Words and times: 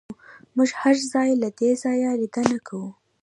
موږ 0.55 0.69
هر 0.81 0.95
ځل 1.11 1.29
له 1.43 1.49
دې 1.59 1.71
ځایه 1.83 2.11
لیدنه 2.21 2.57
کوو 2.67 2.89